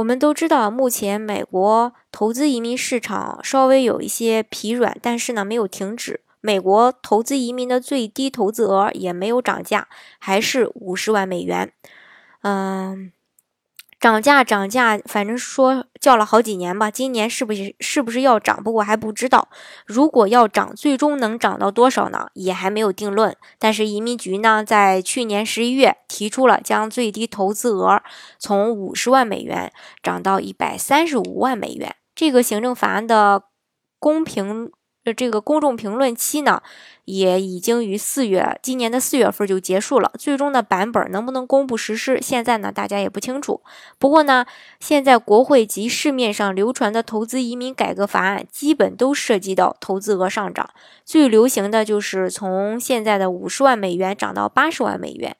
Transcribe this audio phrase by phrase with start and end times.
[0.00, 6.22] 我们都知道，目前美国投资移民市场稍微有一些疲软，但是呢，没有停止。
[6.40, 11.72] 美国投资移民的最低投资额也没有涨价，还是五十万美元。
[12.42, 13.12] 嗯。
[14.00, 18.64] 涨价涨价，反正说叫了好几年吧，今年是不是是不是要涨？
[18.64, 19.50] 不过还不知道。
[19.84, 22.28] 如果要涨，最终能涨到多少呢？
[22.32, 23.36] 也还没有定论。
[23.58, 28.02] 但是移民局呢，在去年十一月提出了将最低投资额
[28.38, 29.70] 从五十万美元
[30.02, 31.94] 涨到一百三十五万美元。
[32.14, 33.42] 这个行政法案的
[33.98, 34.72] 公平。
[35.12, 36.62] 这个公众评论期呢，
[37.04, 40.10] 也已经于四月今年的四月份就结束了。
[40.18, 43.60] 最终的版本能不能公布实施，现在呢大家也不清楚。
[43.98, 44.46] 不过呢，
[44.78, 50.70] 现在国会及市面上流传的投资移民改革法案，基本都涉及到投资额上涨。
[51.04, 55.36] 最流行的就是从现在的五十万美元涨到八十万美元。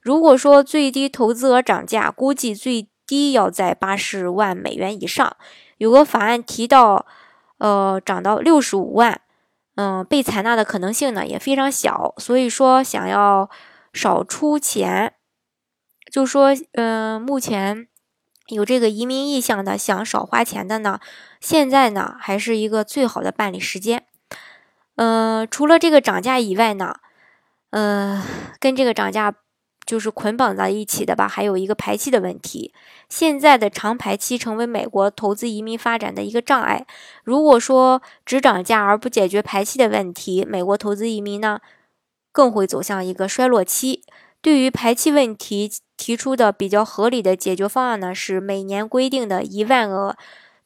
[0.00, 5.36] 如果说最低投资额涨价，估计最低要在八十万美元以上。
[5.78, 7.06] 有个法案提到。
[7.62, 9.20] 呃，涨到六十五万，
[9.76, 12.12] 嗯，被采纳的可能性呢也非常小。
[12.18, 13.48] 所以说，想要
[13.92, 15.14] 少出钱，
[16.10, 17.86] 就说，嗯，目前
[18.48, 20.98] 有这个移民意向的，想少花钱的呢，
[21.38, 24.06] 现在呢还是一个最好的办理时间。
[24.96, 26.96] 嗯，除了这个涨价以外呢，
[27.70, 28.20] 呃，
[28.58, 29.36] 跟这个涨价。
[29.84, 32.72] 就是捆绑在一起的吧，还有一个排期的问题。
[33.08, 36.86] 现在的长排期成为美国投资移民发展的一个障碍。
[37.24, 41.60] 如果说只涨价而不解决排期的问题，美国投资移民呢
[42.30, 44.02] 更会走向一个衰落期。
[44.40, 50.16] 对于排期问题提出的比较合理的解决方案呢，是每年规定的一万个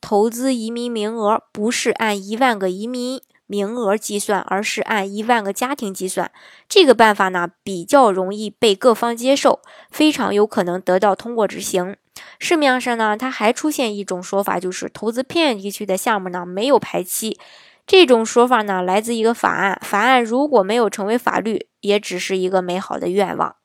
[0.00, 3.20] 投资移民名额，不是按一万个移民。
[3.46, 6.30] 名额计算，而是按一万个家庭计算。
[6.68, 11.96] 这个办法呢，比较容易被各方接受，非常有可能得到通过执行。
[12.38, 17.38] 市面上呢，它还出现一种说法，就是投资偏远地区的项目呢没有排期。
[17.86, 23.56] 这种说法呢，来自一个法案，法案如果没有成为法律，也只是一个美好的愿望。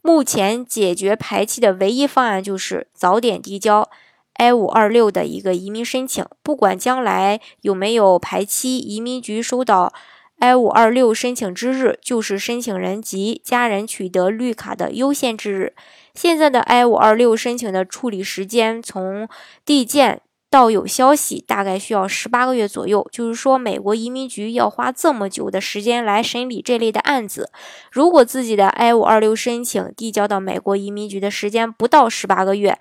[0.00, 3.90] 目前解决排期的唯一方案就是早点递交。
[4.38, 9.92] I 五二六的一个移民申请，不管将来有没有排期，移民局收到
[10.38, 15.74] I 五二六申请之日，就是申请人及家人取得绿卡的优先之日。
[16.14, 19.28] 现在的 I 五二六申请的处理时间，从
[19.64, 20.20] 递件
[20.50, 23.06] 到有消息，大概需要十八个月左右。
[23.10, 27.50] 就是说，美国移民局要花这么久的时间来审理这类的案子。
[27.90, 32.78] 如果自己的 I 五二六申请递交到美国移民局的时间不到十八个月，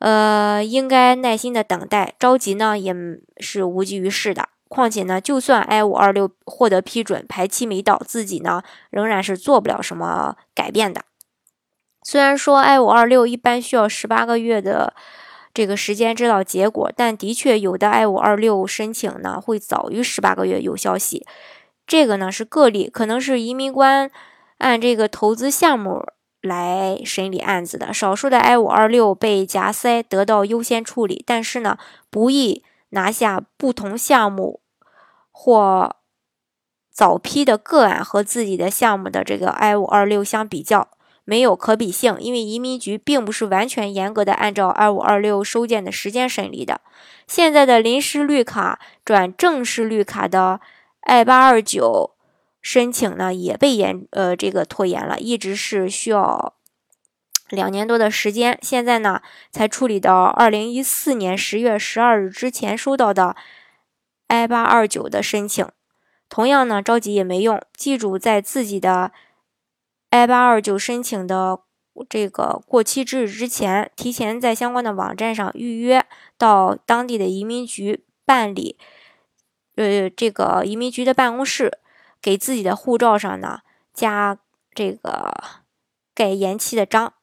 [0.00, 2.94] 呃，应该耐心的等待，着急呢也
[3.38, 4.48] 是无济于事的。
[4.66, 11.02] 况且呢，就算 I 五二六获得批准，排期没到，自己呢仍然是做不了什么改变的。
[12.02, 14.94] 虽然说 I 五二六一般需要十八个月的
[15.52, 21.26] 这个时间知道结果，但的确有的 I 五二六申请呢会早于十八个月有消息。
[21.86, 24.10] 这个呢是个例，可能是移民官
[24.58, 26.06] 按这个投资项目。
[26.40, 31.76] 来审理案子的少数的 I 五二六被夹塞得到优先处理，但是呢，
[32.08, 34.60] 不易拿下不同项目
[35.30, 35.96] 或
[36.90, 40.88] 早批的个案和自己的项目的这个 I 五二六相比较，
[41.24, 46.80] 没有可比性，因为移民局并不是完全严格的按照 I 五二六收件的时间审理的。
[47.26, 50.60] 现在的临时绿卡转正式绿卡的
[51.02, 52.12] I 八二九。
[52.62, 56.54] 申请呢也被延呃这个拖延了，一直是需要
[57.48, 63.34] 两年多的时间，现在呢才处理到二零一四年十月十二日之前收到的
[64.28, 65.66] I 八二九的申请，
[66.28, 69.10] 同样呢着急也没用，记住在自己的
[70.10, 71.60] I 八二九申请的
[72.08, 76.04] 这个过期之日之前，提前在相关的网站上预约
[76.36, 78.76] 到当地的移民局办理，
[79.76, 81.78] 呃这个移民局的办公室。
[82.22, 83.60] 给自己的护照上呢
[83.94, 84.38] 加
[84.74, 85.34] 这个
[86.14, 87.14] 盖延期的章。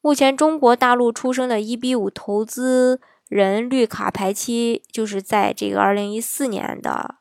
[0.00, 7.16] 目前中国大陆出生的 EB 五投资人绿卡排期就是在这个二零一四年的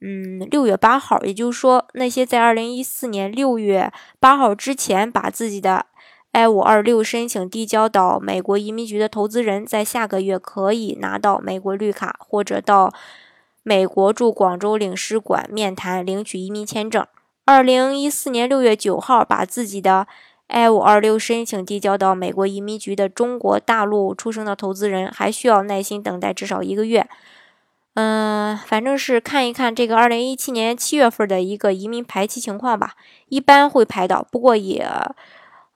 [0.00, 5.86] 嗯六月八号，也就是说那些在二零一四年六月八号之前把自己的
[6.32, 12.92] I 五二六申请递交到美国移民局的投资人，在下个月可以拿到美国绿卡，或者到。
[13.68, 17.06] 美国驻广州领事馆面谈领取移民签证。
[17.44, 20.06] 二零一四年六月九号，把自己的
[20.46, 27.06] I 五二六申请递交到美国移民局的中国大陆出生的投资人，还需要耐心等待至少一个月。
[27.92, 32.94] 嗯，反正是看一看这个二零一七年七月份的一个移民排期情况吧，
[33.28, 34.88] 一般会排到，不过也，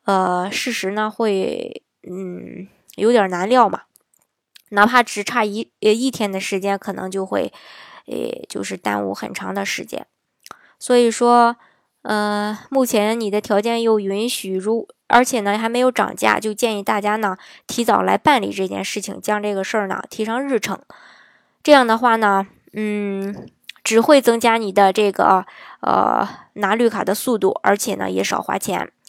[0.07, 2.67] 呃，事实呢会，嗯，
[2.97, 3.83] 有点难料嘛，
[4.73, 7.53] 哪怕只差一呃一天的时间，可能就会，
[8.07, 10.07] 呃，就是耽误很长的时间。
[10.79, 11.57] 所以说，
[12.03, 17.37] 呃，目前你的条件又允许，如而且呢还没有涨价，就建议大家呢
[17.67, 20.81] 提早来办理这件事情，将这个事儿呢提上日程。
[21.63, 23.47] 这样的话呢，嗯，
[23.85, 25.45] 只会增加你的这个
[25.81, 28.91] 呃拿绿卡的速度，而且呢也少花钱。